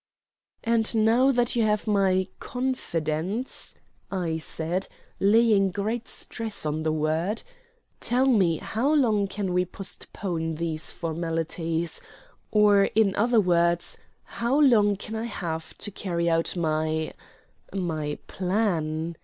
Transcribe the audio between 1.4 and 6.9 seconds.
you have my confidence," I said, laying great stress on